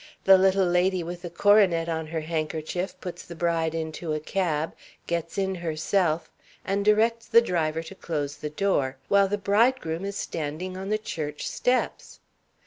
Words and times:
The 0.23 0.35
little 0.39 0.65
lady 0.65 1.03
with 1.03 1.21
the 1.21 1.29
coronet 1.29 1.87
on 1.87 2.07
her 2.07 2.21
handkerchief 2.21 2.99
puts 3.01 3.21
the 3.23 3.35
bride 3.35 3.75
into 3.75 4.13
a 4.13 4.19
cab, 4.19 4.73
gets 5.05 5.37
in 5.37 5.53
herself, 5.53 6.31
and 6.65 6.83
directs 6.83 7.27
the 7.27 7.39
driver 7.39 7.83
to 7.83 7.93
close 7.93 8.37
the 8.37 8.49
door, 8.49 8.97
while 9.09 9.27
the 9.27 9.37
bridegroom 9.37 10.03
is 10.03 10.17
standing 10.17 10.75
on 10.75 10.89
the 10.89 10.97
church 10.97 11.47
steps! 11.47 12.19